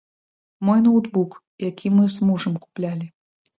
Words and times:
Мой 0.69 0.79
ноўтбук, 0.85 1.37
які 1.69 1.93
мы 1.99 2.09
з 2.17 2.33
мужам 2.33 2.59
куплялі. 2.67 3.05